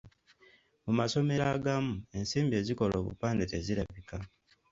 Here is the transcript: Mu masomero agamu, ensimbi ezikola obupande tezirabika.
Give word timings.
Mu 0.85 0.93
masomero 0.99 1.45
agamu, 1.55 1.95
ensimbi 2.17 2.53
ezikola 2.61 2.93
obupande 3.01 3.43
tezirabika. 3.51 4.17